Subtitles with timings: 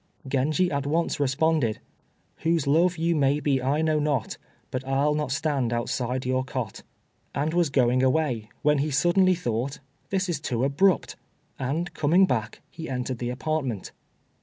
[0.27, 1.77] Genji at once responded,
[2.37, 4.39] "Whose love you may be I know not,
[4.71, 6.81] But I'll not stand outside your cot,"
[7.35, 9.77] and was going away, when he suddenly thought,
[10.09, 11.17] "This is too abrupt!"
[11.59, 13.91] and coming back, he entered the apartment.